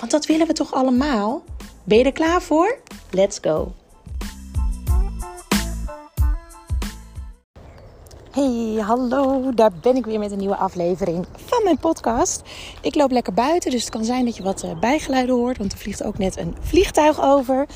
[0.00, 1.42] Want dat willen we toch allemaal?
[1.84, 2.78] Ben je er klaar voor?
[3.10, 3.72] Let's go!
[8.30, 12.42] Hey, hallo, daar ben ik weer met een nieuwe aflevering van mijn podcast.
[12.82, 15.72] Ik loop lekker buiten, dus het kan zijn dat je wat eh, bijgeluiden hoort, want
[15.72, 17.66] er vliegt ook net een vliegtuig over.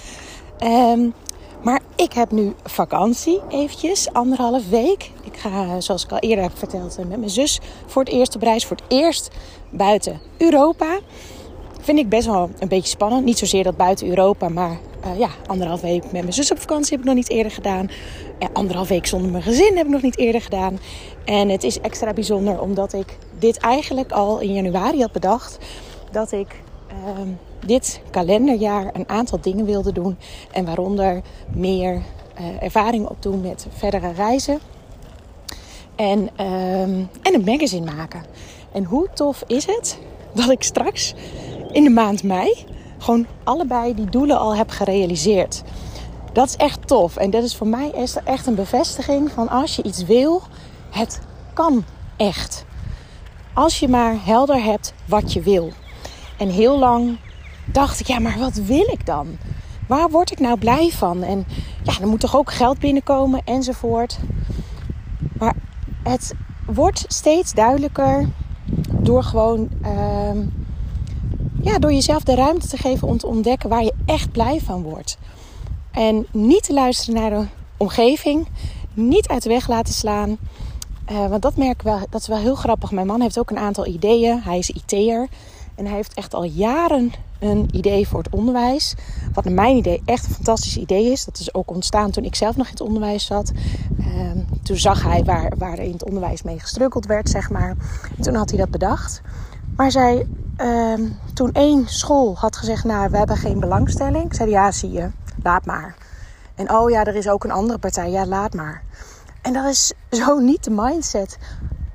[0.64, 1.14] Um,
[1.62, 5.10] maar ik heb nu vakantie, eventjes, anderhalf week.
[5.22, 8.34] Ik ga, zoals ik al eerder heb verteld, eh, met mijn zus voor het eerst
[8.34, 8.66] op reis.
[8.66, 9.30] Voor het eerst
[9.70, 10.98] buiten Europa.
[11.84, 13.24] Vind ik best wel een beetje spannend.
[13.24, 16.90] Niet zozeer dat buiten Europa, maar uh, ja, anderhalf week met mijn zus op vakantie
[16.90, 17.90] heb ik nog niet eerder gedaan.
[18.38, 20.78] En anderhalf week zonder mijn gezin heb ik nog niet eerder gedaan.
[21.24, 25.58] En het is extra bijzonder omdat ik dit eigenlijk al in januari had bedacht.
[26.10, 27.20] Dat ik uh,
[27.66, 30.16] dit kalenderjaar een aantal dingen wilde doen.
[30.50, 34.58] En waaronder meer uh, ervaring opdoen met verdere reizen.
[35.96, 38.22] En, uh, en een magazine maken.
[38.72, 39.98] En hoe tof is het
[40.34, 41.14] dat ik straks
[41.74, 42.66] in de maand mei
[42.98, 45.62] gewoon allebei die doelen al heb gerealiseerd.
[46.32, 47.16] Dat is echt tof.
[47.16, 47.92] En dat is voor mij
[48.24, 50.42] echt een bevestiging van als je iets wil,
[50.90, 51.20] het
[51.54, 51.84] kan
[52.16, 52.64] echt.
[53.54, 55.70] Als je maar helder hebt wat je wil.
[56.38, 57.18] En heel lang
[57.64, 59.26] dacht ik, ja, maar wat wil ik dan?
[59.88, 61.22] Waar word ik nou blij van?
[61.22, 61.46] En
[61.82, 64.18] ja, er moet toch ook geld binnenkomen enzovoort.
[65.38, 65.54] Maar
[66.02, 66.34] het
[66.66, 68.28] wordt steeds duidelijker
[68.90, 70.30] door gewoon uh,
[71.64, 74.82] ja, door jezelf de ruimte te geven om te ontdekken waar je echt blij van
[74.82, 75.18] wordt.
[75.90, 78.46] En niet te luisteren naar de omgeving,
[78.94, 80.36] niet uit de weg laten slaan.
[81.10, 82.90] Uh, want dat merk ik wel, dat is wel heel grappig.
[82.90, 84.42] Mijn man heeft ook een aantal ideeën.
[84.42, 85.28] Hij is IT'er
[85.74, 88.94] en hij heeft echt al jaren een idee voor het onderwijs.
[89.32, 91.24] Wat naar mijn idee echt een fantastisch idee is.
[91.24, 93.52] Dat is ook ontstaan toen ik zelf nog in het onderwijs zat.
[93.98, 94.30] Uh,
[94.62, 97.76] toen zag hij waar, waar in het onderwijs mee gestrukkeld werd, zeg maar.
[98.16, 99.22] En toen had hij dat bedacht.
[99.76, 100.26] Maar zij,
[100.60, 104.34] uh, toen één school had gezegd, nou, we hebben geen belangstelling.
[104.34, 105.10] zei ja, zie je,
[105.42, 105.94] laat maar.
[106.54, 108.82] En oh ja, er is ook een andere partij, ja, laat maar.
[109.42, 111.38] En dat is zo niet de mindset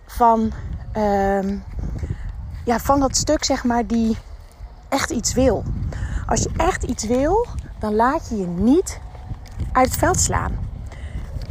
[0.05, 0.51] van,
[0.97, 1.49] uh,
[2.65, 4.17] ja, van dat stuk, zeg maar, die
[4.89, 5.63] echt iets wil.
[6.27, 7.45] Als je echt iets wil,
[7.79, 8.99] dan laat je je niet
[9.71, 10.57] uit het veld slaan.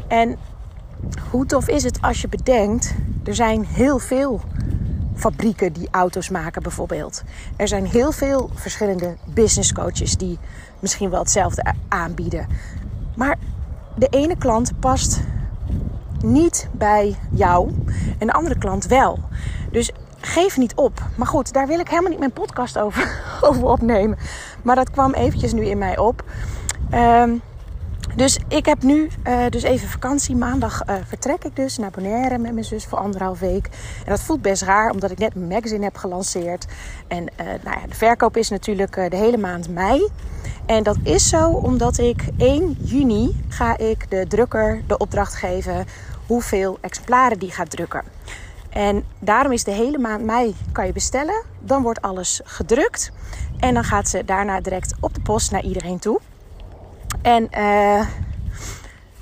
[0.08, 0.38] En
[1.30, 2.94] hoe tof is het als je bedenkt,
[3.24, 4.40] er zijn heel veel
[5.18, 7.22] fabrieken die auto's maken bijvoorbeeld.
[7.56, 10.38] Er zijn heel veel verschillende business coaches die
[10.78, 12.46] misschien wel hetzelfde aanbieden.
[13.16, 13.36] Maar
[13.94, 15.20] de ene klant past
[16.22, 17.74] niet bij jou
[18.18, 19.18] en de andere klant wel.
[19.70, 19.90] Dus
[20.20, 21.02] geef niet op.
[21.14, 24.18] Maar goed, daar wil ik helemaal niet mijn podcast over, over opnemen.
[24.62, 26.24] Maar dat kwam eventjes nu in mij op.
[26.94, 27.42] Um,
[28.16, 30.36] dus ik heb nu uh, dus even vakantie.
[30.36, 33.66] Maandag uh, vertrek ik dus naar Bonaire met mijn zus voor anderhalf week.
[34.04, 36.66] En dat voelt best raar, omdat ik net mijn magazine heb gelanceerd.
[37.08, 40.08] En uh, nou ja, de verkoop is natuurlijk de hele maand mei.
[40.66, 45.86] En dat is zo omdat ik 1 juni ga ik de drukker de opdracht geven
[46.26, 48.02] hoeveel exemplaren die gaat drukken.
[48.70, 51.44] En daarom is de hele maand mei kan je bestellen.
[51.60, 53.10] Dan wordt alles gedrukt.
[53.58, 56.20] En dan gaat ze daarna direct op de post naar iedereen toe.
[57.22, 58.08] En uh,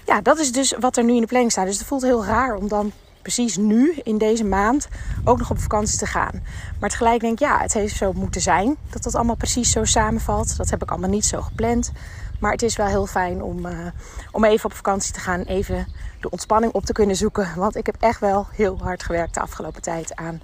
[0.04, 1.66] ja, dat is dus wat er nu in de planning staat.
[1.66, 4.88] Dus het voelt heel raar om dan precies nu, in deze maand,
[5.24, 6.42] ook nog op vakantie te gaan.
[6.80, 8.76] Maar tegelijk denk ik, ja, het heeft zo moeten zijn.
[8.90, 10.56] Dat dat allemaal precies zo samenvalt.
[10.56, 11.92] Dat heb ik allemaal niet zo gepland.
[12.40, 13.86] Maar het is wel heel fijn om, uh,
[14.32, 15.42] om even op vakantie te gaan.
[15.42, 15.86] Even
[16.20, 17.48] de ontspanning op te kunnen zoeken.
[17.56, 20.40] Want ik heb echt wel heel hard gewerkt de afgelopen tijd aan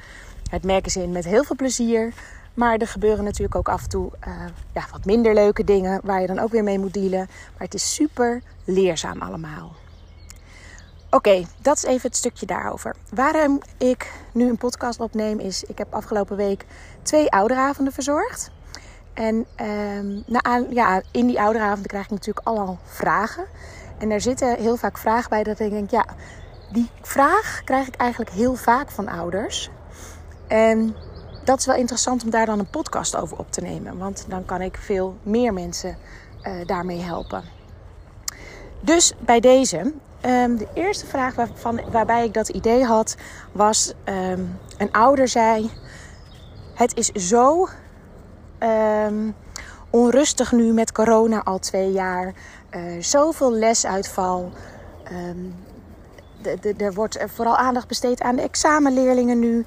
[0.51, 1.07] het magazine.
[1.07, 2.13] Met heel veel plezier.
[2.55, 4.35] Maar er gebeuren natuurlijk ook af en toe uh,
[4.73, 7.29] ja, wat minder leuke dingen waar je dan ook weer mee moet dealen.
[7.29, 9.73] Maar het is super leerzaam allemaal.
[11.11, 12.97] Oké, dat is even het stukje daarover.
[13.11, 16.67] Waarom ik nu een podcast opneem is, ik heb afgelopen week
[17.03, 18.51] twee ouderavonden verzorgd.
[19.15, 19.47] En
[19.97, 23.45] um, nou, ja, in die ouderavonden krijg ik natuurlijk allemaal vragen.
[23.99, 26.07] En er zitten heel vaak vragen bij dat ik denk, ja,
[26.73, 29.71] die vraag krijg ik eigenlijk heel vaak van ouders.
[30.49, 30.95] En
[31.45, 33.99] dat is wel interessant om daar dan een podcast over op te nemen.
[33.99, 35.97] Want dan kan ik veel meer mensen
[36.43, 37.43] uh, daarmee helpen.
[38.81, 39.79] Dus bij deze,
[40.27, 43.17] um, de eerste vraag waarvan, waarbij ik dat idee had,
[43.53, 45.71] was: um, een ouder zei:
[46.75, 47.69] Het is zo
[48.59, 49.35] um,
[49.91, 52.35] onrustig nu met corona al twee jaar,
[52.71, 54.53] uh, zoveel lesuitval.
[56.77, 59.67] Er wordt vooral aandacht besteed aan de examenleerlingen nu.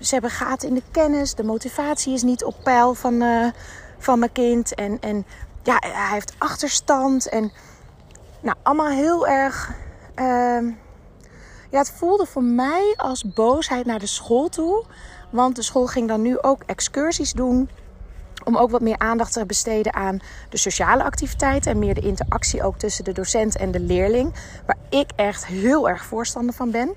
[0.00, 1.34] Ze hebben gaten in de kennis.
[1.34, 3.46] De motivatie is niet op peil van, uh,
[3.98, 4.74] van mijn kind.
[4.74, 5.26] En, en
[5.62, 7.28] ja, hij heeft achterstand.
[7.28, 7.52] En
[8.40, 9.72] nou, allemaal heel erg.
[10.16, 10.72] Uh,
[11.70, 14.84] ja, het voelde voor mij als boosheid naar de school toe.
[15.30, 17.70] Want de school ging dan nu ook excursies doen.
[18.44, 21.72] Om ook wat meer aandacht te besteden aan de sociale activiteiten.
[21.72, 24.34] En meer de interactie ook tussen de docent en de leerling.
[24.66, 26.94] Waar ik echt heel erg voorstander van ben.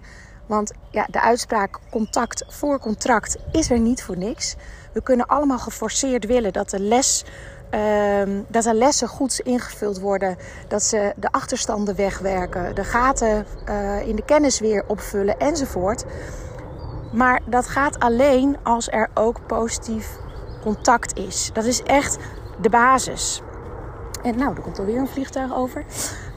[0.52, 4.56] Want ja, de uitspraak contact voor contract is er niet voor niks.
[4.94, 7.26] We kunnen allemaal geforceerd willen dat de les
[7.72, 10.38] Ehm, dat de lessen goed ingevuld worden.
[10.68, 12.76] Dat ze de achterstanden wegwerken.
[12.76, 16.06] De gaten uh, in de kennis weer opvullen enzovoort.
[17.14, 20.18] Maar dat gaat alleen als er ook positief
[20.62, 21.50] contact is.
[21.54, 22.18] Dat is echt
[22.62, 23.42] de basis.
[24.24, 25.86] En nou, er komt alweer een vliegtuig over.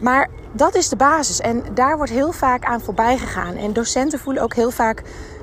[0.00, 1.40] Maar dat is de basis.
[1.40, 3.54] En daar wordt heel vaak aan voorbij gegaan.
[3.54, 5.02] En docenten voelen ook heel vaak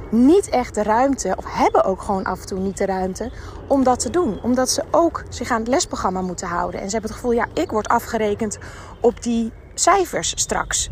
[0.09, 3.31] niet echt de ruimte, of hebben ook gewoon af en toe niet de ruimte
[3.67, 4.39] om dat te doen.
[4.41, 6.79] Omdat ze ook zich aan het lesprogramma moeten houden.
[6.79, 8.57] En ze hebben het gevoel, ja, ik word afgerekend
[8.99, 10.89] op die cijfers straks.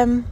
[0.00, 0.26] Um,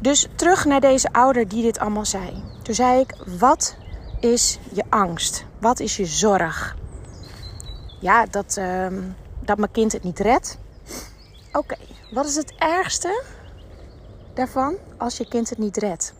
[0.00, 2.42] dus terug naar deze ouder die dit allemaal zei.
[2.62, 3.76] Toen zei ik, wat
[4.20, 5.44] is je angst?
[5.60, 6.76] Wat is je zorg?
[8.00, 10.58] Ja, dat, um, dat mijn kind het niet redt.
[11.52, 11.76] Oké,
[12.10, 13.22] wat is het ergste
[14.34, 16.14] daarvan als je kind het niet redt?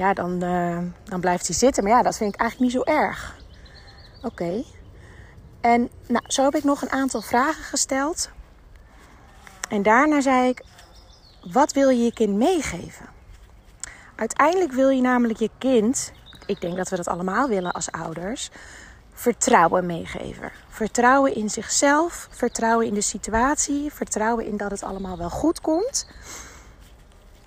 [0.00, 1.84] ja, dan, uh, dan blijft hij zitten.
[1.84, 3.36] Maar ja, dat vind ik eigenlijk niet zo erg.
[4.22, 4.64] Oké.
[5.60, 8.30] En nou, zo heb ik nog een aantal vragen gesteld.
[9.68, 10.64] En daarna zei ik:
[11.52, 13.06] wat wil je je kind meegeven?
[14.16, 16.12] Uiteindelijk wil je namelijk je kind,
[16.46, 18.50] ik denk dat we dat allemaal willen als ouders,
[19.20, 20.52] vertrouwen meegeven.
[20.68, 26.06] Vertrouwen in zichzelf, vertrouwen in de situatie, vertrouwen in dat het allemaal wel goed komt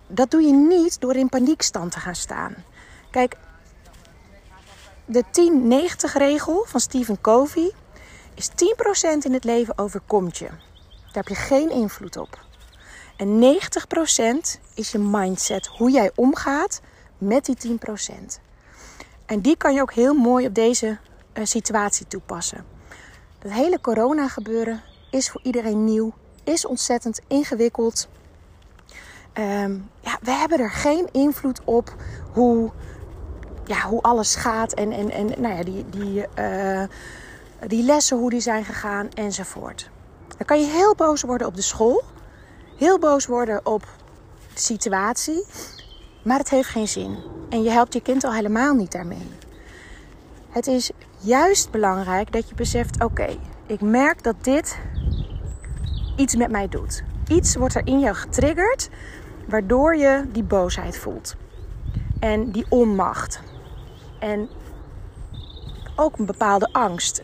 [0.07, 2.55] dat doe je niet door in paniekstand te gaan staan.
[3.11, 3.37] Kijk,
[5.05, 5.23] de
[6.09, 7.71] 10-90 regel van Stephen Covey
[8.33, 8.53] is 10%
[9.19, 10.47] in het leven overkomt je.
[10.47, 12.45] Daar heb je geen invloed op.
[13.15, 13.57] En
[14.57, 16.81] 90% is je mindset, hoe jij omgaat
[17.17, 18.41] met die 10%.
[19.25, 20.97] En die kan je ook heel mooi op deze
[21.33, 22.65] situatie toepassen.
[23.39, 26.13] Dat hele corona gebeuren is voor iedereen nieuw,
[26.43, 28.07] is ontzettend ingewikkeld.
[29.39, 31.95] Um, ja, we hebben er geen invloed op
[32.31, 32.71] hoe,
[33.65, 34.73] ja, hoe alles gaat.
[34.73, 36.83] En, en, en nou ja, die, die, uh,
[37.67, 39.89] die lessen, hoe die zijn gegaan enzovoort.
[40.37, 42.03] Dan kan je heel boos worden op de school.
[42.77, 43.81] Heel boos worden op
[44.53, 45.45] de situatie.
[46.23, 47.17] Maar het heeft geen zin.
[47.49, 49.31] En je helpt je kind al helemaal niet daarmee.
[50.49, 50.91] Het is
[51.23, 54.79] juist belangrijk dat je beseft: oké, ik merk dat dit
[56.15, 57.03] iets met mij doet.
[57.27, 58.89] Iets wordt er in jou getriggerd
[59.47, 61.35] Waardoor je die boosheid voelt.
[62.19, 63.41] En die onmacht.
[64.19, 64.49] En
[65.95, 67.23] ook een bepaalde angst.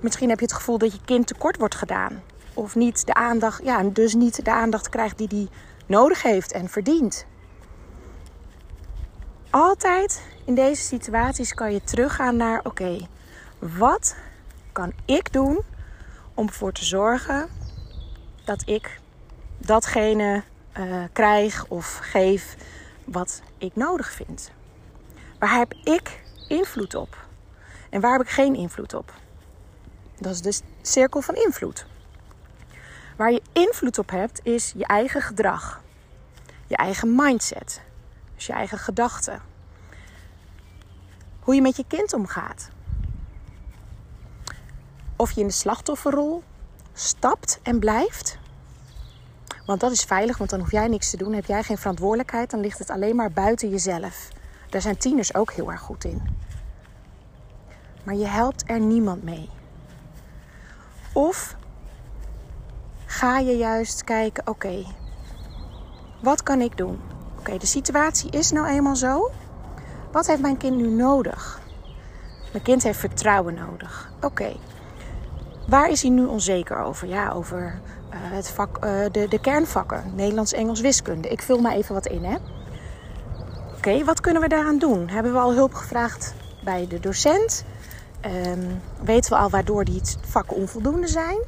[0.00, 2.22] Misschien heb je het gevoel dat je kind tekort wordt gedaan.
[2.54, 5.48] Of niet de aandacht, ja, dus niet de aandacht krijgt die die
[5.86, 7.26] nodig heeft en verdient.
[9.50, 12.98] Altijd in deze situaties kan je teruggaan naar: oké,
[13.58, 14.16] wat
[14.72, 15.60] kan ik doen
[16.34, 17.48] om ervoor te zorgen
[18.44, 19.00] dat ik
[19.58, 20.42] datgene
[20.78, 22.56] uh, krijg of geef
[23.04, 24.50] wat ik nodig vind.
[25.38, 27.16] Waar heb ik invloed op?
[27.90, 29.12] En waar heb ik geen invloed op?
[30.18, 31.86] Dat is de cirkel van invloed.
[33.16, 35.82] Waar je invloed op hebt, is je eigen gedrag,
[36.66, 37.80] je eigen mindset,
[38.40, 39.40] dus je eigen gedachten.
[41.40, 42.70] Hoe je met je kind omgaat.
[45.16, 46.42] Of je in de slachtofferrol
[46.92, 48.38] stapt en blijft,
[49.66, 51.32] want dat is veilig, want dan hoef jij niks te doen.
[51.32, 54.28] Heb jij geen verantwoordelijkheid, dan ligt het alleen maar buiten jezelf.
[54.68, 56.22] Daar zijn tieners ook heel erg goed in.
[58.02, 59.48] Maar je helpt er niemand mee.
[61.12, 61.56] Of
[63.06, 64.84] ga je juist kijken: oké,
[66.22, 67.19] wat kan ik doen?
[67.40, 69.30] Oké, de situatie is nou eenmaal zo.
[70.12, 71.60] Wat heeft mijn kind nu nodig?
[72.52, 74.12] Mijn kind heeft vertrouwen nodig.
[74.20, 74.52] Oké,
[75.68, 77.08] waar is hij nu onzeker over?
[77.08, 77.80] Ja, over
[78.10, 78.80] het vak,
[79.12, 81.28] de, de kernvakken, Nederlands, Engels, wiskunde.
[81.28, 82.36] Ik vul maar even wat in, hè.
[83.76, 85.08] Oké, wat kunnen we daaraan doen?
[85.08, 87.64] Hebben we al hulp gevraagd bij de docent?
[88.46, 91.38] Um, weten we al waardoor die vakken onvoldoende zijn?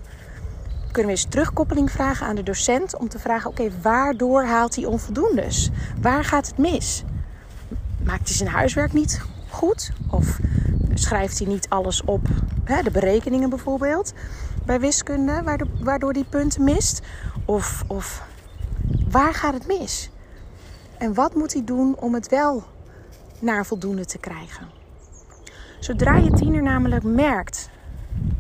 [0.93, 4.85] Kunnen we eens terugkoppeling vragen aan de docent om te vragen: oké, waardoor haalt hij
[4.85, 5.71] onvoldoendes?
[6.01, 7.05] Waar gaat het mis?
[8.05, 9.93] Maakt hij zijn huiswerk niet goed?
[10.11, 10.39] Of
[10.95, 12.27] schrijft hij niet alles op,
[12.65, 14.13] hè, de berekeningen bijvoorbeeld,
[14.65, 17.01] bij wiskunde, waardoor, waardoor die punten mist?
[17.45, 18.23] Of, of
[19.11, 20.11] waar gaat het mis?
[20.99, 22.65] En wat moet hij doen om het wel
[23.39, 24.69] naar voldoende te krijgen?
[25.81, 27.71] Zodra je tiener namelijk merkt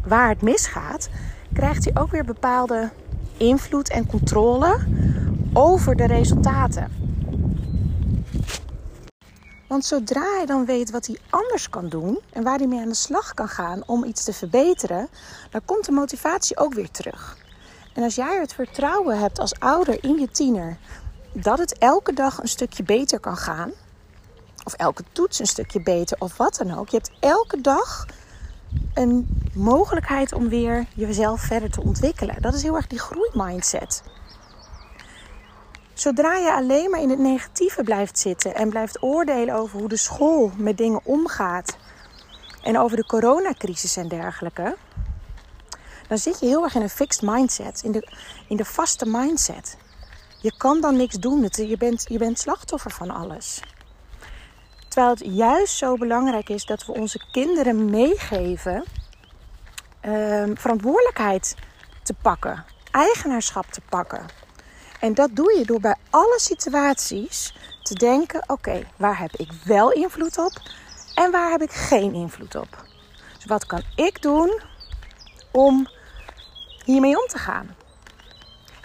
[0.04, 1.08] waar het misgaat,
[1.52, 2.90] krijgt hij ook weer bepaalde
[3.36, 4.78] invloed en controle
[5.52, 7.02] over de resultaten.
[9.68, 12.88] Want zodra hij dan weet wat hij anders kan doen en waar hij mee aan
[12.88, 15.08] de slag kan gaan om iets te verbeteren,
[15.50, 17.36] dan komt de motivatie ook weer terug.
[17.94, 20.76] En als jij het vertrouwen hebt als ouder in je tiener
[21.32, 23.70] dat het elke dag een stukje beter kan gaan,
[24.64, 28.06] of elke toets een stukje beter, of wat dan ook, je hebt elke dag
[28.94, 32.42] een mogelijkheid om weer jezelf verder te ontwikkelen.
[32.42, 34.02] Dat is heel erg die groeimindset.
[35.94, 39.96] Zodra je alleen maar in het negatieve blijft zitten en blijft oordelen over hoe de
[39.96, 41.76] school met dingen omgaat
[42.62, 44.76] en over de coronacrisis en dergelijke,
[46.08, 48.08] dan zit je heel erg in een fixed mindset, in de,
[48.48, 49.76] in de vaste mindset.
[50.40, 53.60] Je kan dan niks doen, je bent, je bent slachtoffer van alles.
[54.92, 58.84] Terwijl het juist zo belangrijk is dat we onze kinderen meegeven
[60.06, 61.56] um, verantwoordelijkheid
[62.02, 64.26] te pakken, eigenaarschap te pakken.
[65.00, 69.92] En dat doe je door bij alle situaties te denken: oké, waar heb ik wel
[69.92, 70.52] invloed op
[71.14, 72.84] en waar heb ik geen invloed op?
[73.34, 74.60] Dus wat kan ik doen
[75.50, 75.88] om
[76.84, 77.76] hiermee om te gaan?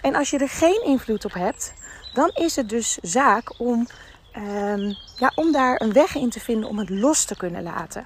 [0.00, 1.72] En als je er geen invloed op hebt,
[2.12, 3.86] dan is het dus zaak om
[4.32, 8.04] Ehm, ja, om daar een weg in te vinden om het los te kunnen laten.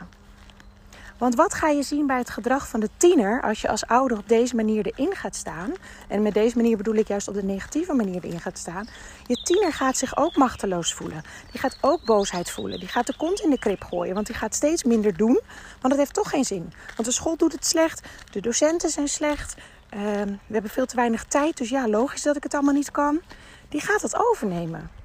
[1.23, 4.19] Want wat ga je zien bij het gedrag van de tiener als je als ouder
[4.19, 5.73] op deze manier erin gaat staan?
[6.09, 8.89] En met deze manier bedoel ik juist op de negatieve manier erin gaat staan.
[9.27, 11.23] Je tiener gaat zich ook machteloos voelen.
[11.51, 12.79] Die gaat ook boosheid voelen.
[12.79, 15.41] Die gaat de kont in de krip gooien, want die gaat steeds minder doen.
[15.81, 16.73] Want dat heeft toch geen zin.
[16.97, 19.55] Want de school doet het slecht, de docenten zijn slecht.
[19.89, 22.91] Ehm, we hebben veel te weinig tijd, dus ja, logisch dat ik het allemaal niet
[22.91, 23.21] kan.
[23.69, 25.02] Die gaat het overnemen.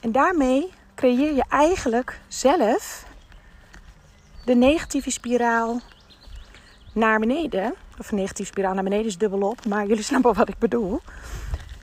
[0.00, 3.06] En daarmee creëer je eigenlijk zelf
[4.44, 5.80] de negatieve spiraal
[6.92, 7.74] naar beneden.
[7.98, 11.00] Of negatieve spiraal naar beneden is dubbelop, maar jullie snappen wat ik bedoel.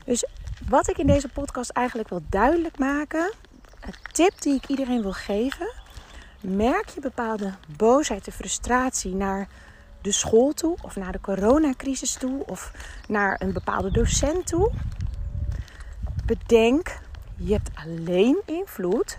[0.05, 0.25] Dus
[0.69, 3.33] wat ik in deze podcast eigenlijk wil duidelijk maken,
[3.81, 5.71] een tip die ik iedereen wil geven.
[6.41, 9.47] Merk je bepaalde boosheid en frustratie naar
[10.01, 12.71] de school toe, of naar de coronacrisis toe, of
[13.07, 14.71] naar een bepaalde docent toe.
[16.25, 16.99] Bedenk
[17.35, 19.17] je hebt alleen invloed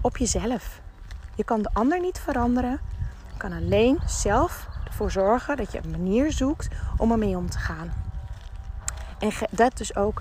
[0.00, 0.80] op jezelf.
[1.34, 2.80] Je kan de ander niet veranderen.
[3.32, 7.58] Je kan alleen zelf ervoor zorgen dat je een manier zoekt om ermee om te
[7.58, 7.92] gaan.
[9.18, 10.20] En dat dus ook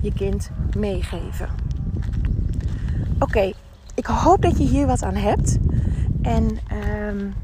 [0.00, 1.48] je kind meegeven.
[3.18, 3.52] Oké,
[3.94, 5.58] ik hoop dat je hier wat aan hebt.
[6.22, 6.58] En
[7.08, 7.34] um,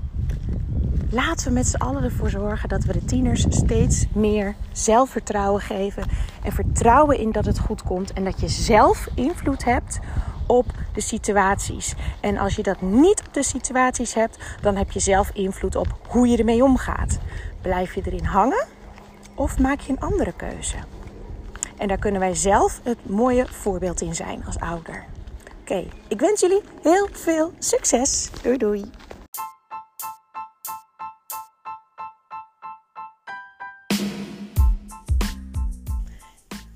[1.17, 6.05] laten we met z'n allen ervoor zorgen dat we de tieners steeds meer zelfvertrouwen geven.
[6.43, 8.13] En vertrouwen in dat het goed komt.
[8.13, 9.99] En dat je zelf invloed hebt
[10.47, 11.95] op de situaties.
[12.21, 15.99] En als je dat niet op de situaties hebt, dan heb je zelf invloed op
[16.09, 17.19] hoe je ermee omgaat.
[17.63, 18.67] Blijf je erin hangen
[19.35, 20.77] of maak je een andere keuze?
[21.77, 25.05] En daar kunnen wij zelf het mooie voorbeeld in zijn als ouder.
[25.61, 28.31] Oké, ik wens jullie heel veel succes.
[28.43, 28.91] Doei doei.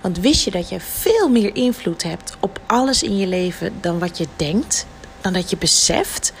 [0.00, 3.98] Want wist je dat je veel meer invloed hebt op alles in je leven dan
[3.98, 4.86] wat je denkt,
[5.20, 6.32] dan dat je beseft?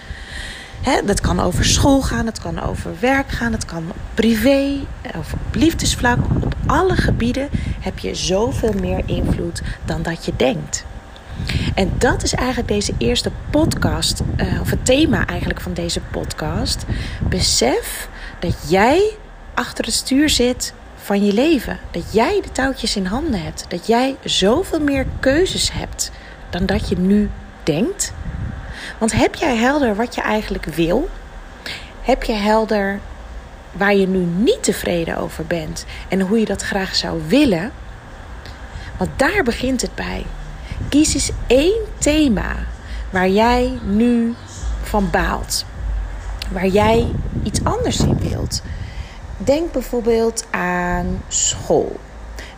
[1.04, 4.78] dat kan over school gaan, het kan over werk gaan, het kan privé,
[5.16, 6.18] of op liefdesvlak.
[6.42, 7.48] Op alle gebieden
[7.80, 10.84] heb je zoveel meer invloed dan dat je denkt.
[11.74, 16.84] En dat is eigenlijk deze eerste podcast, uh, of het thema eigenlijk van deze podcast.
[17.28, 18.08] Besef
[18.38, 19.16] dat jij
[19.54, 21.78] achter het stuur zit van je leven.
[21.90, 23.64] Dat jij de touwtjes in handen hebt.
[23.68, 26.10] Dat jij zoveel meer keuzes hebt
[26.50, 27.30] dan dat je nu
[27.62, 28.12] denkt.
[28.98, 31.08] Want heb jij helder wat je eigenlijk wil?
[32.02, 33.00] Heb je helder
[33.72, 37.72] waar je nu niet tevreden over bent en hoe je dat graag zou willen?
[38.96, 40.26] Want daar begint het bij.
[40.88, 42.56] Kies eens één thema
[43.10, 44.34] waar jij nu
[44.82, 45.64] van baalt.
[46.52, 48.62] Waar jij iets anders in wilt.
[49.36, 51.96] Denk bijvoorbeeld aan school.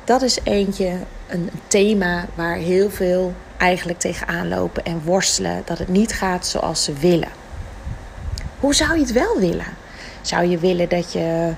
[0.04, 5.88] Dat is eentje, een thema waar heel veel eigenlijk tegenaan lopen en worstelen dat het
[5.88, 7.28] niet gaat zoals ze willen.
[8.60, 9.66] Hoe zou je het wel willen?
[10.22, 11.52] Zou je willen dat je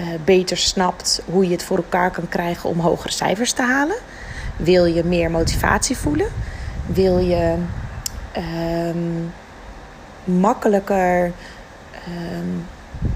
[0.00, 3.96] uh, beter snapt hoe je het voor elkaar kan krijgen om hogere cijfers te halen?
[4.56, 6.28] Wil je meer motivatie voelen?
[6.86, 7.56] Wil je
[8.36, 9.32] um,
[10.24, 11.32] makkelijker
[12.08, 12.66] um,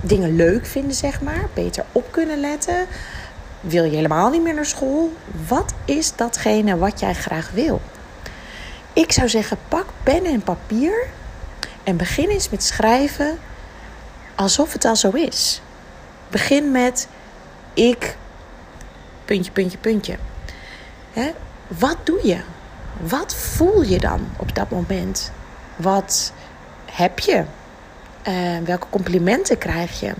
[0.00, 1.49] dingen leuk vinden, zeg maar?
[1.54, 2.87] Beter op kunnen letten?
[3.61, 5.12] Wil je helemaal niet meer naar school?
[5.49, 7.80] Wat is datgene wat jij graag wil?
[8.92, 11.07] Ik zou zeggen, pak pen en papier
[11.85, 13.38] en begin eens met schrijven
[14.35, 15.62] alsof het al zo is.
[16.30, 17.09] Begin met
[17.75, 18.16] ik,
[19.25, 20.16] puntje, puntje, puntje.
[21.12, 21.31] Hè?
[21.79, 22.38] Wat doe je?
[23.00, 25.33] Wat voel je dan op dat moment?
[25.77, 26.33] Wat
[26.93, 27.45] heb je?
[28.29, 30.12] Uh, welke complimenten krijg je?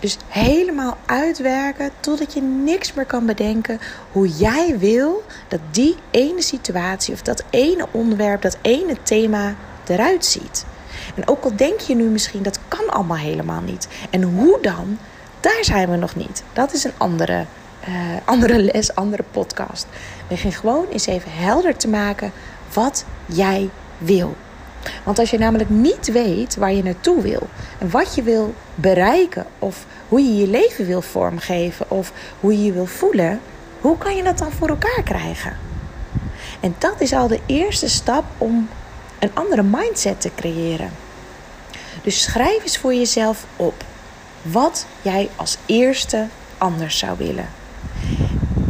[0.00, 3.80] Dus helemaal uitwerken totdat je niks meer kan bedenken
[4.12, 9.54] hoe jij wil dat die ene situatie of dat ene onderwerp, dat ene thema
[9.86, 10.64] eruit ziet.
[11.14, 13.88] En ook al denk je nu misschien dat kan allemaal helemaal niet.
[14.10, 14.98] En hoe dan?
[15.40, 16.42] Daar zijn we nog niet.
[16.52, 17.44] Dat is een andere,
[17.88, 17.94] uh,
[18.24, 19.86] andere les, andere podcast.
[20.28, 22.32] Begin gewoon eens even helder te maken
[22.72, 24.36] wat jij wil.
[25.04, 29.46] Want als je namelijk niet weet waar je naartoe wil en wat je wil bereiken
[29.58, 33.40] of hoe je je leven wil vormgeven of hoe je je wil voelen,
[33.80, 35.56] hoe kan je dat dan voor elkaar krijgen?
[36.60, 38.68] En dat is al de eerste stap om
[39.18, 40.90] een andere mindset te creëren.
[42.02, 43.84] Dus schrijf eens voor jezelf op
[44.42, 46.26] wat jij als eerste
[46.58, 47.48] anders zou willen.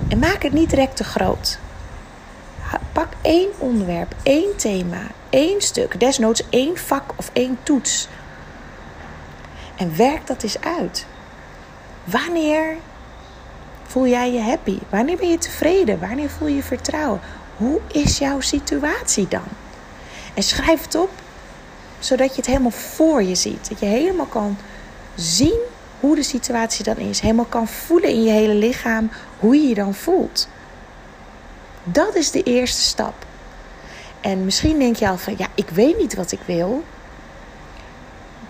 [0.09, 1.59] En maak het niet direct te groot.
[2.93, 8.09] Pak één onderwerp, één thema, één stuk, desnoods één vak of één toets.
[9.77, 11.07] En werk dat eens uit.
[12.05, 12.77] Wanneer
[13.87, 14.79] voel jij je happy?
[14.89, 16.01] Wanneer ben je tevreden?
[16.01, 17.21] Wanneer voel je vertrouwen?
[17.57, 19.47] Hoe is jouw situatie dan?
[20.35, 21.11] En schrijf het op,
[21.99, 23.69] zodat je het helemaal voor je ziet.
[23.69, 24.57] Dat je helemaal kan
[25.15, 25.61] zien
[26.01, 27.21] hoe de situatie dan is.
[27.21, 30.49] Helemaal kan voelen in je hele lichaam hoe je je dan voelt.
[31.85, 33.15] Dat is de eerste stap.
[34.21, 36.85] En misschien denk je al van, ja, ik weet niet wat ik wil.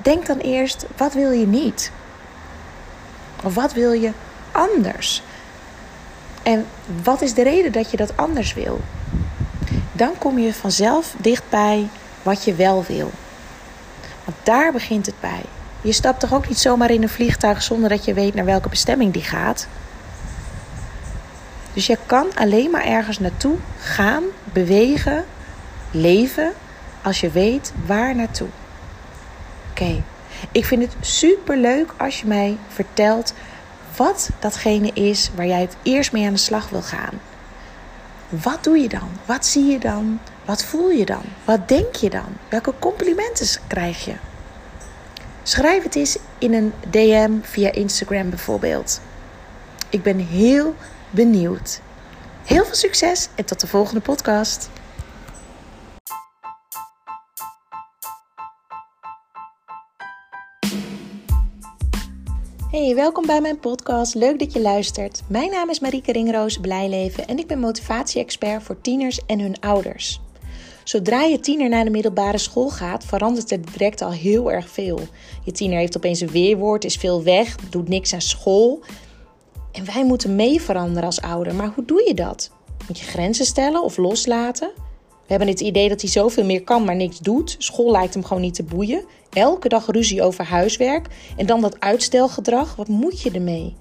[0.02, 1.90] Denk dan eerst, wat wil je niet?
[3.44, 4.12] Of wat wil je
[4.52, 5.22] anders?
[6.42, 6.66] En
[7.02, 8.80] wat is de reden dat je dat anders wil?
[9.92, 11.88] Dan kom je vanzelf dichtbij
[12.22, 13.11] wat je wel wil.
[14.24, 15.42] Want daar begint het bij.
[15.87, 18.68] Je stapt toch ook niet zomaar in een vliegtuig zonder dat je weet naar welke
[18.68, 19.66] bestemming die gaat?
[21.72, 24.22] Dus je kan alleen maar ergens naartoe gaan,
[24.53, 25.25] bewegen,
[25.90, 26.53] leven
[27.03, 28.49] als je weet waar naartoe.
[29.70, 30.03] Oké,
[30.53, 33.35] ik vind het super leuk als je mij vertelt
[33.96, 37.20] wat datgene is waar jij het eerst mee aan de slag wil gaan.
[38.29, 39.09] Wat doe je dan?
[39.25, 40.20] Wat zie je dan?
[40.44, 41.22] Wat voel je dan?
[41.44, 42.37] Wat denk je dan?
[42.49, 44.14] Welke complimenten krijg je?
[45.46, 49.00] Schrijf het eens in een DM via Instagram bijvoorbeeld.
[49.90, 50.74] Ik ben heel
[51.11, 51.80] benieuwd.
[52.44, 54.70] Heel veel succes en tot de volgende podcast.
[62.70, 64.14] Hey, welkom bij mijn podcast.
[64.14, 65.22] Leuk dat je luistert.
[65.28, 70.20] Mijn naam is Marieke Ringroos Blijleven en ik ben motivatie-expert voor tieners en hun ouders.
[70.88, 75.01] Zodra je tiener naar de middelbare school gaat, verandert er direct al heel erg veel.
[75.44, 78.81] Je tiener heeft opeens een weerwoord, is veel weg, doet niks aan school.
[79.72, 81.55] En wij moeten mee veranderen als ouder.
[81.55, 82.51] Maar hoe doe je dat?
[82.87, 84.70] Moet je grenzen stellen of loslaten?
[85.07, 87.57] We hebben het idee dat hij zoveel meer kan, maar niks doet.
[87.59, 89.05] School lijkt hem gewoon niet te boeien.
[89.31, 91.09] Elke dag ruzie over huiswerk.
[91.37, 92.77] En dan dat uitstelgedrag.
[92.77, 93.75] Wat moet je ermee?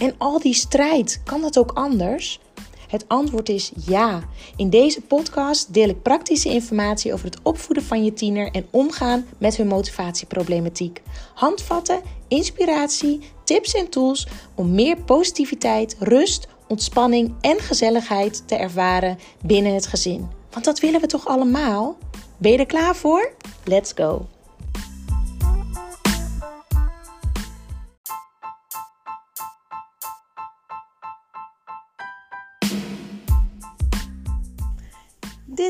[0.00, 2.40] En al die strijd, kan dat ook anders?
[2.88, 4.22] Het antwoord is ja.
[4.56, 9.26] In deze podcast deel ik praktische informatie over het opvoeden van je tiener en omgaan
[9.38, 11.02] met hun motivatieproblematiek.
[11.34, 19.74] Handvatten, inspiratie, tips en tools om meer positiviteit, rust, ontspanning en gezelligheid te ervaren binnen
[19.74, 20.28] het gezin.
[20.50, 21.96] Want dat willen we toch allemaal?
[22.36, 23.32] Ben je er klaar voor?
[23.64, 24.37] Let's go!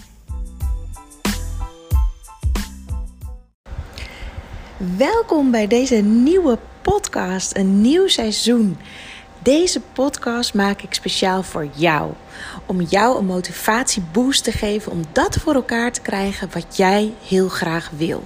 [4.98, 8.78] Welkom bij deze nieuwe podcast, een nieuw seizoen.
[9.46, 12.12] Deze podcast maak ik speciaal voor jou.
[12.66, 17.50] Om jou een motivatieboost te geven om dat voor elkaar te krijgen wat jij heel
[17.50, 18.24] graag wil.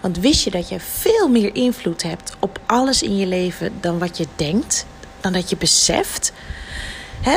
[0.00, 3.98] Want wist je dat je veel meer invloed hebt op alles in je leven dan
[3.98, 4.86] wat je denkt,
[5.20, 6.32] dan dat je beseft?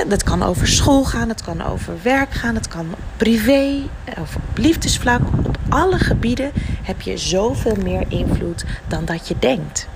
[0.07, 3.81] dat kan over school gaan, het kan over werk gaan, het kan privé
[4.19, 5.21] of op liefdesvlak.
[5.45, 6.51] Op alle gebieden
[6.83, 9.87] heb je zoveel meer invloed dan dat je denkt.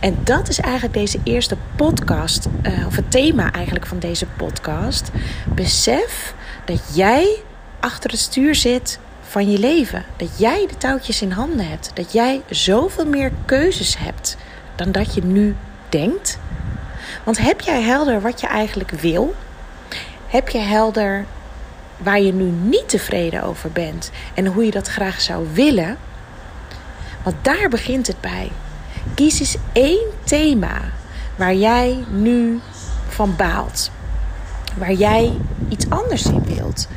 [0.00, 5.10] En dat is eigenlijk deze eerste podcast, uh, of het thema eigenlijk van deze podcast.
[5.54, 7.42] Besef dat jij
[7.80, 10.04] achter het stuur zit van je leven.
[10.16, 11.90] Dat jij de touwtjes in handen hebt.
[11.94, 14.36] Dat jij zoveel meer keuzes hebt
[14.74, 15.56] dan dat je nu
[15.88, 16.38] denkt.
[17.24, 19.34] Want heb jij helder wat je eigenlijk wil?
[20.26, 21.24] Heb je helder
[21.96, 25.96] waar je nu niet tevreden over bent en hoe je dat graag zou willen?
[27.22, 28.50] Want daar begint het bij.
[29.14, 30.80] Kies eens één thema
[31.36, 32.60] waar jij nu
[33.08, 33.90] van baalt.
[34.78, 35.32] Waar jij
[35.68, 36.88] iets anders in wilt.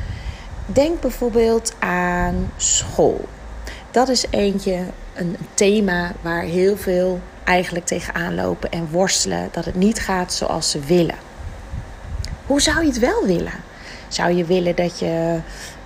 [0.66, 3.28] Denk bijvoorbeeld aan school.
[3.92, 9.76] Dat is eentje, een thema waar heel veel eigenlijk tegenaan lopen en worstelen dat het
[9.76, 11.16] niet gaat zoals ze willen.
[12.46, 13.54] Hoe zou je het wel willen?
[14.08, 15.40] Zou je willen dat je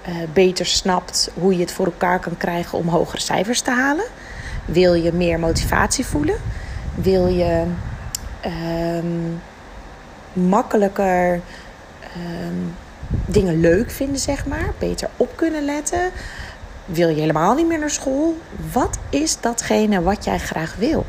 [0.07, 4.05] uh, beter snapt hoe je het voor elkaar kan krijgen om hogere cijfers te halen?
[4.65, 6.37] Wil je meer motivatie voelen?
[6.95, 7.65] Wil je
[8.45, 9.41] um,
[10.33, 11.41] makkelijker
[12.17, 12.75] um,
[13.25, 14.73] dingen leuk vinden, zeg maar?
[14.79, 16.11] Beter op kunnen letten?
[16.85, 18.37] Wil je helemaal niet meer naar school?
[18.71, 21.05] Wat is datgene wat jij graag wil?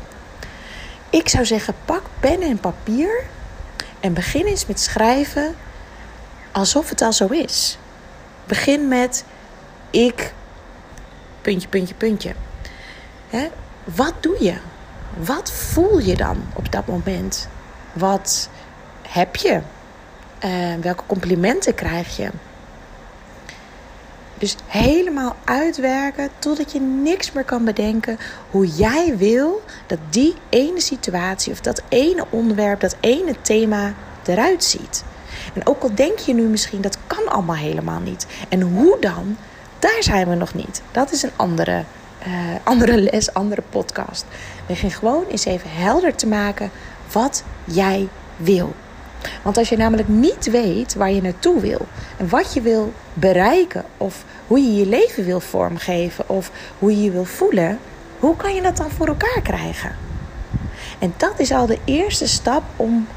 [1.09, 3.23] Ik zou zeggen, pak pen en papier
[3.99, 5.55] en begin eens met schrijven
[6.51, 7.77] alsof het al zo is.
[8.45, 9.25] Begin met
[9.89, 10.33] ik,
[11.41, 12.33] puntje, puntje, puntje.
[13.29, 13.47] Hè?
[13.83, 14.55] Wat doe je?
[15.17, 17.47] Wat voel je dan op dat moment?
[17.93, 18.49] Wat
[19.07, 19.59] heb je?
[20.45, 22.29] Uh, welke complimenten krijg je?
[24.37, 28.17] Dus helemaal uitwerken totdat je niks meer kan bedenken
[28.51, 33.93] hoe jij wil dat die ene situatie of dat ene onderwerp, dat ene thema
[34.25, 35.03] eruit ziet.
[35.53, 38.25] En ook al denk je nu misschien dat kan allemaal helemaal niet.
[38.49, 39.37] En hoe dan?
[39.79, 40.81] Daar zijn we nog niet.
[40.91, 41.83] Dat is een andere
[42.27, 42.33] uh,
[42.63, 44.25] andere les, andere podcast.
[44.67, 46.71] Begin gewoon eens even helder te maken
[47.11, 48.07] wat jij
[48.37, 48.73] wil.
[49.41, 53.85] Want als je namelijk niet weet waar je naartoe wil en wat je wil bereiken
[53.97, 57.79] of hoe je je leven wil vormgeven of hoe je je wil voelen,
[58.19, 59.95] hoe kan je dat dan voor elkaar krijgen?
[60.99, 63.07] En dat is al de eerste stap om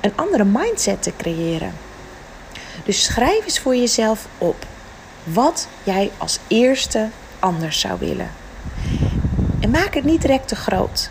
[0.00, 1.72] een andere mindset te creëren.
[2.84, 4.66] Dus schrijf eens voor jezelf op
[5.24, 8.30] wat jij als eerste anders zou willen.
[9.60, 11.10] En maak het niet direct te groot.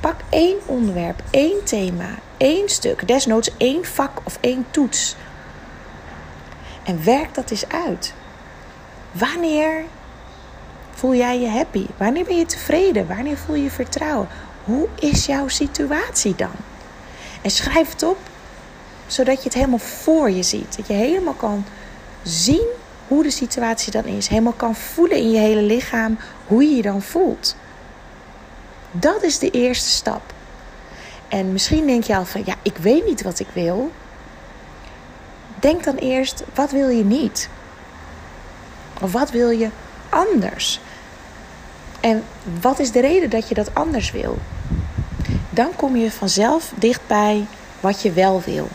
[0.00, 5.16] Pak één onderwerp, één thema, één stuk, desnoods één vak of één toets.
[6.82, 8.14] En werk dat eens uit.
[9.12, 9.84] Wanneer
[10.90, 11.86] voel jij je happy?
[11.96, 13.06] Wanneer ben je tevreden?
[13.06, 14.28] Wanneer voel je vertrouwen?
[14.64, 16.54] Hoe is jouw situatie dan?
[17.42, 18.18] En schrijf het op,
[19.06, 20.76] zodat je het helemaal voor je ziet.
[20.76, 21.64] Dat je helemaal kan
[22.22, 22.66] zien
[23.08, 24.28] hoe de situatie dan is.
[24.28, 27.56] Helemaal kan voelen in je hele lichaam hoe je je dan voelt.
[28.90, 30.32] Dat is de eerste stap.
[31.28, 33.92] En misschien denk je al van ja, ik weet niet wat ik wil.
[35.60, 37.48] Denk dan eerst, wat wil je niet?
[39.00, 39.68] Of wat wil je
[40.08, 40.80] anders?
[42.00, 42.24] En
[42.60, 44.38] wat is de reden dat je dat anders wil?
[45.50, 47.46] Dan kom je vanzelf dichtbij
[47.80, 48.68] wat je wel wil.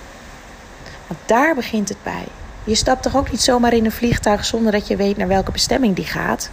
[1.08, 2.26] Want daar begint het bij.
[2.70, 5.52] Je stapt toch ook niet zomaar in een vliegtuig zonder dat je weet naar welke
[5.52, 6.50] bestemming die gaat?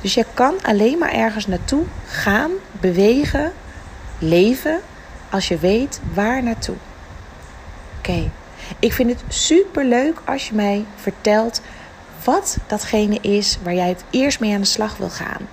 [0.00, 2.50] Dus je kan alleen maar ergens naartoe gaan,
[2.80, 3.52] bewegen,
[4.18, 4.80] leven
[5.30, 6.74] als je weet waar naartoe.
[7.98, 8.30] Oké,
[8.78, 11.60] ik vind het super leuk als je mij vertelt
[12.24, 15.48] wat datgene is waar jij het eerst mee aan de slag wil gaan.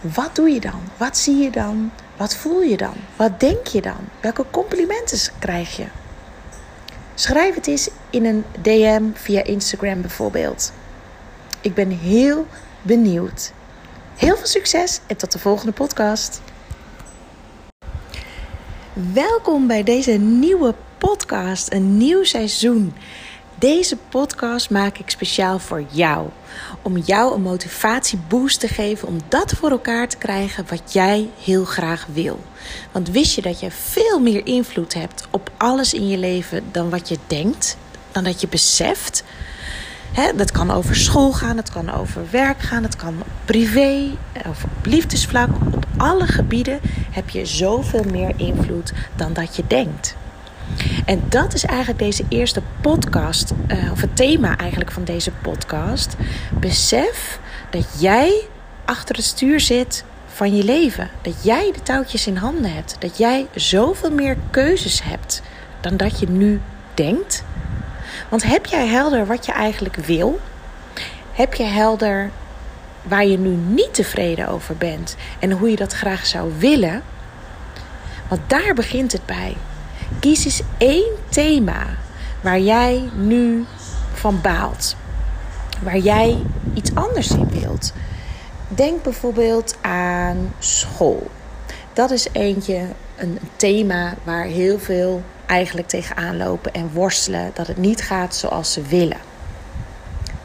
[0.00, 0.80] Wat doe je dan?
[0.96, 1.90] Wat zie je dan?
[2.16, 2.94] Wat voel je dan?
[3.16, 4.08] Wat denk je dan?
[4.20, 5.86] Welke complimenten krijg je?
[7.18, 10.72] Schrijf het eens in een DM via Instagram bijvoorbeeld.
[11.60, 12.46] Ik ben heel
[12.82, 13.52] benieuwd.
[14.16, 16.40] Heel veel succes en tot de volgende podcast.
[19.12, 22.94] Welkom bij deze nieuwe podcast, een nieuw seizoen.
[23.58, 26.28] Deze podcast maak ik speciaal voor jou.
[26.82, 31.64] Om jou een motivatieboost te geven om dat voor elkaar te krijgen wat jij heel
[31.64, 32.40] graag wil.
[32.92, 36.90] Want wist je dat je veel meer invloed hebt op alles in je leven dan
[36.90, 37.76] wat je denkt,
[38.12, 39.24] dan dat je beseft?
[40.36, 44.10] Dat kan over school gaan, het kan over werk gaan, het kan privé
[44.46, 45.48] of op liefdesvlak.
[45.72, 50.16] Op alle gebieden heb je zoveel meer invloed dan dat je denkt.
[51.04, 56.16] En dat is eigenlijk deze eerste podcast, uh, of het thema eigenlijk van deze podcast.
[56.60, 58.42] Besef dat jij
[58.84, 61.10] achter het stuur zit van je leven.
[61.22, 62.96] Dat jij de touwtjes in handen hebt.
[62.98, 65.42] Dat jij zoveel meer keuzes hebt
[65.80, 66.60] dan dat je nu
[66.94, 67.44] denkt.
[68.28, 70.40] Want heb jij helder wat je eigenlijk wil?
[71.32, 72.30] Heb je helder
[73.02, 77.02] waar je nu niet tevreden over bent en hoe je dat graag zou willen?
[78.28, 79.56] Want daar begint het bij.
[80.20, 81.86] Kies eens één thema
[82.40, 83.64] waar jij nu
[84.12, 84.96] van baalt.
[85.82, 86.42] Waar jij
[86.74, 87.92] iets anders in wilt.
[88.68, 91.30] Denk bijvoorbeeld aan school.
[91.92, 97.76] Dat is eentje, een thema waar heel veel eigenlijk tegenaan lopen en worstelen dat het
[97.76, 99.20] niet gaat zoals ze willen.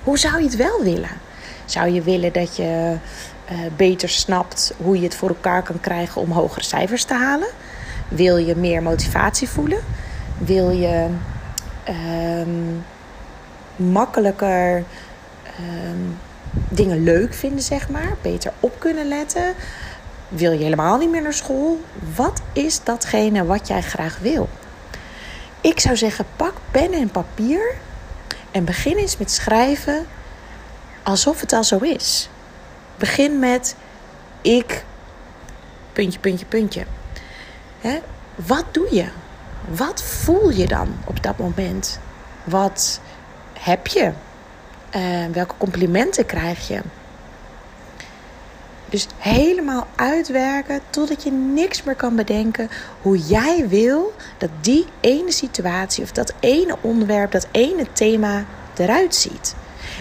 [0.04, 1.22] Hoe zou je het wel willen?
[1.66, 2.98] Zou je willen dat je
[3.52, 7.50] uh, beter snapt hoe je het voor elkaar kan krijgen om hogere cijfers te halen?
[8.16, 9.80] Wil je meer motivatie voelen?
[10.38, 11.08] Wil je
[11.90, 12.86] um,
[13.76, 14.84] makkelijker
[15.60, 16.18] um,
[16.70, 18.16] dingen leuk vinden, zeg maar?
[18.22, 19.54] Beter op kunnen letten?
[20.28, 21.82] Wil je helemaal niet meer naar school?
[22.16, 24.50] Wat is datgene wat jij graag wil?
[25.62, 27.76] Ik zou zeggen, pak pen en papier
[28.52, 30.06] en begin eens met schrijven
[31.04, 32.30] alsof het al zo is.
[32.98, 33.76] Begin met
[34.42, 34.84] ik,
[35.94, 36.86] puntje, puntje, puntje.
[38.36, 39.06] Wat doe je?
[39.68, 42.00] Wat voel je dan op dat moment?
[42.44, 43.00] Wat
[43.60, 44.12] heb je?
[44.96, 46.82] Uh, welke complimenten krijg je?
[48.90, 52.70] Dus helemaal uitwerken totdat je niks meer kan bedenken
[53.02, 58.46] hoe jij wil dat die ene situatie of dat ene onderwerp, dat ene thema
[58.78, 59.56] eruit ziet.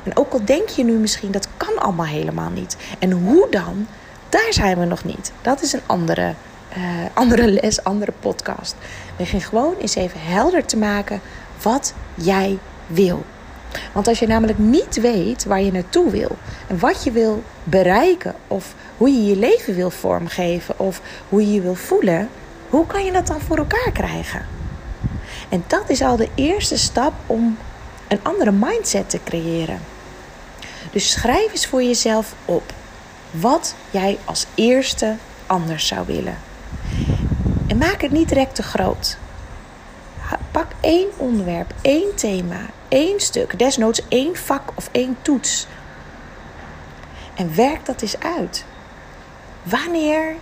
[0.05, 2.77] En ook al denk je nu misschien dat kan allemaal helemaal niet.
[2.99, 3.87] En hoe dan?
[4.29, 5.33] Daar zijn we nog niet.
[5.43, 6.35] Dat is een andere
[6.77, 6.83] uh,
[7.15, 8.75] andere les, andere podcast.
[9.17, 11.21] Begin gewoon eens even helder te maken
[11.63, 13.25] wat jij wil.
[13.93, 18.35] Want als je namelijk niet weet waar je naartoe wil en wat je wil bereiken
[18.49, 22.29] of hoe je je leven wil vormgeven of hoe je je wil voelen,
[22.69, 24.47] hoe kan je dat dan voor elkaar krijgen?
[25.49, 27.59] En dat is al de eerste stap om
[28.09, 29.81] een andere mindset te creëren.
[30.91, 32.73] Dus schrijf eens voor jezelf op
[33.31, 36.52] wat jij als eerste anders zou willen.
[37.83, 39.17] Maak het niet direct te groot.
[40.51, 45.67] Pak één onderwerp, één thema, één stuk, desnoods één vak of één toets.
[47.35, 48.65] En werk dat eens uit.
[49.63, 50.35] Wanneer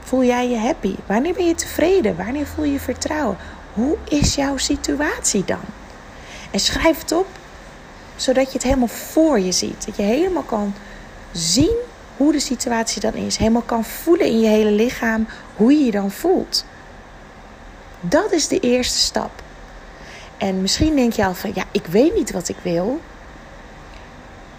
[0.00, 0.94] voel jij je happy?
[1.06, 2.16] Wanneer ben je tevreden?
[2.16, 3.36] Wanneer voel je vertrouwen?
[3.72, 5.64] Hoe is jouw situatie dan?
[6.50, 7.26] En schrijf het op,
[8.16, 9.86] zodat je het helemaal voor je ziet.
[9.86, 10.74] Dat je helemaal kan
[11.32, 11.76] zien
[12.16, 13.36] hoe de situatie dan is.
[13.36, 15.26] Helemaal kan voelen in je hele lichaam
[15.60, 16.64] hoe je je dan voelt.
[18.00, 19.42] Dat is de eerste stap.
[20.36, 23.00] En misschien denk je al van ja, ik weet niet wat ik wil.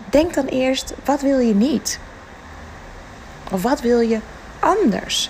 [0.09, 1.99] Denk dan eerst, wat wil je niet?
[3.51, 4.19] Of wat wil je
[4.59, 5.29] anders?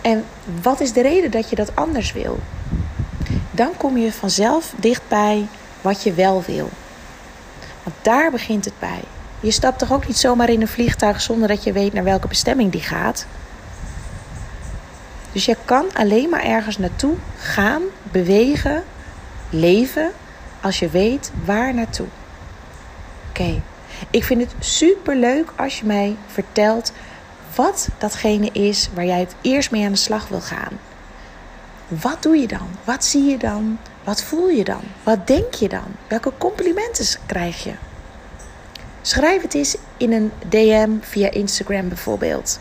[0.00, 0.24] En
[0.62, 2.38] wat is de reden dat je dat anders wil?
[3.50, 5.46] Dan kom je vanzelf dichtbij
[5.80, 6.68] wat je wel wil.
[7.82, 9.02] Want daar begint het bij.
[9.40, 12.28] Je stapt toch ook niet zomaar in een vliegtuig zonder dat je weet naar welke
[12.28, 13.26] bestemming die gaat.
[15.32, 18.84] Dus je kan alleen maar ergens naartoe gaan, bewegen,
[19.50, 20.10] leven
[20.60, 22.06] als je weet waar naartoe.
[23.28, 23.62] Oké,
[24.10, 26.92] ik vind het super leuk als je mij vertelt
[27.54, 30.78] wat datgene is waar jij het eerst mee aan de slag wil gaan.
[31.88, 32.68] Wat doe je dan?
[32.84, 33.78] Wat zie je dan?
[34.04, 34.82] Wat voel je dan?
[35.02, 35.86] Wat denk je dan?
[36.08, 37.72] Welke complimenten krijg je?
[39.02, 42.60] Schrijf het eens in een DM via Instagram bijvoorbeeld.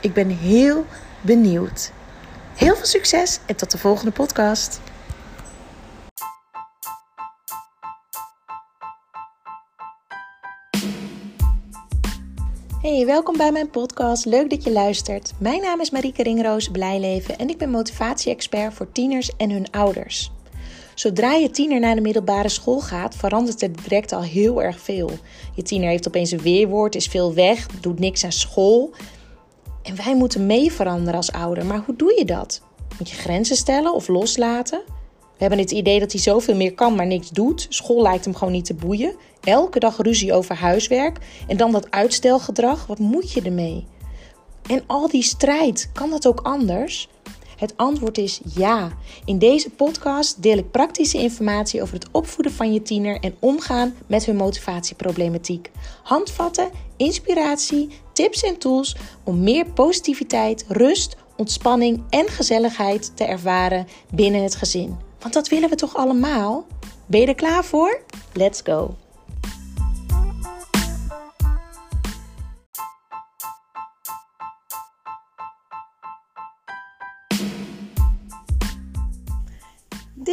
[0.00, 0.86] Ik ben heel
[1.24, 1.92] benieuwd.
[2.56, 4.80] Heel veel succes en tot de volgende podcast.
[12.80, 14.24] Hey, welkom bij mijn podcast.
[14.24, 15.32] Leuk dat je luistert.
[15.38, 20.30] Mijn naam is Marieke Ringroos Blijleven en ik ben motivatie-expert voor tieners en hun ouders.
[20.94, 25.10] Zodra je tiener naar de middelbare school gaat, verandert er direct al heel erg veel.
[25.54, 28.94] Je tiener heeft opeens een weerwoord, is veel weg, doet niks aan school.
[29.84, 31.66] En wij moeten mee veranderen als ouder.
[31.66, 32.62] Maar hoe doe je dat?
[32.98, 34.82] Moet je grenzen stellen of loslaten?
[35.18, 37.66] We hebben het idee dat hij zoveel meer kan, maar niks doet.
[37.68, 39.14] School lijkt hem gewoon niet te boeien.
[39.40, 41.18] Elke dag ruzie over huiswerk.
[41.46, 42.86] En dan dat uitstelgedrag.
[42.86, 43.86] Wat moet je ermee?
[44.68, 47.08] En al die strijd, kan dat ook anders?
[47.56, 48.92] Het antwoord is ja.
[49.24, 53.94] In deze podcast deel ik praktische informatie over het opvoeden van je tiener en omgaan
[54.06, 55.70] met hun motivatieproblematiek.
[56.02, 64.42] Handvatten, inspiratie, tips en tools om meer positiviteit, rust, ontspanning en gezelligheid te ervaren binnen
[64.42, 64.96] het gezin.
[65.20, 66.66] Want dat willen we toch allemaal?
[67.06, 68.00] Ben je er klaar voor?
[68.32, 68.94] Let's go!